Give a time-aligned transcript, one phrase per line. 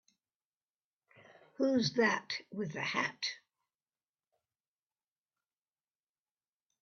[1.57, 3.23] Who's that with the hat?